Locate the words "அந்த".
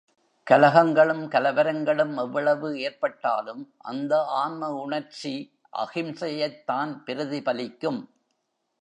3.77-4.25